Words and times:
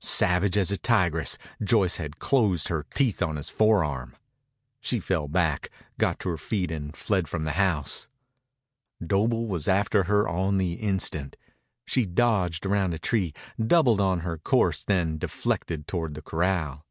Savage 0.00 0.58
as 0.58 0.72
a 0.72 0.76
tigress, 0.76 1.38
Joyce 1.62 1.98
had 1.98 2.18
closed 2.18 2.66
her 2.66 2.84
teeth 2.94 3.22
on 3.22 3.36
his 3.36 3.48
forearm. 3.48 4.16
She 4.80 4.98
fell 4.98 5.28
back, 5.28 5.70
got 5.98 6.18
to 6.18 6.30
her 6.30 6.36
feet, 6.36 6.72
and 6.72 6.96
fled 6.96 7.28
from 7.28 7.44
the 7.44 7.52
house. 7.52 8.08
Doble 9.00 9.46
was 9.46 9.68
after 9.68 10.02
her 10.10 10.26
on 10.28 10.58
the 10.58 10.72
instant. 10.72 11.36
She 11.86 12.06
dodged 12.06 12.66
round 12.66 12.92
a 12.92 12.98
tree, 12.98 13.34
doubled 13.64 14.00
on 14.00 14.22
her 14.22 14.36
course, 14.36 14.82
then 14.82 15.16
deflected 15.16 15.86
toward 15.86 16.14
the 16.14 16.22
corral. 16.22 16.84